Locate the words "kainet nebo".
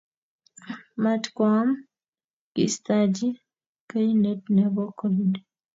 3.89-4.83